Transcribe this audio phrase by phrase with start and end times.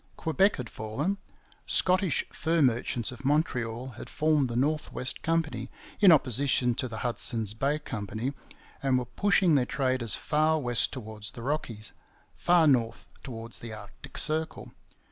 [0.17, 1.19] Quebec had fallen.
[1.67, 6.97] Scottish fur merchants of Montreal had formed the North West Company in opposition to the
[7.05, 8.33] Hudson's Bay Company,
[8.81, 11.93] and were pushing their traders far west towards the Rockies,
[12.33, 14.71] far north towards the Arctic Circle.